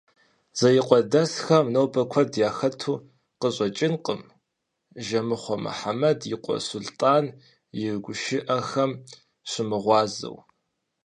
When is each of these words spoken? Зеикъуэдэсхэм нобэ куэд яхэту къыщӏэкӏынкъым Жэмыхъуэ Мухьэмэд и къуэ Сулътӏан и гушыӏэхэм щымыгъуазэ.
Зеикъуэдэсхэм 0.57 1.65
нобэ 1.73 2.01
куэд 2.11 2.31
яхэту 2.49 2.95
къыщӏэкӏынкъым 3.39 4.21
Жэмыхъуэ 5.05 5.55
Мухьэмэд 5.63 6.19
и 6.33 6.35
къуэ 6.43 6.57
Сулътӏан 6.65 7.25
и 7.81 7.85
гушыӏэхэм 8.03 8.91
щымыгъуазэ. 9.49 10.29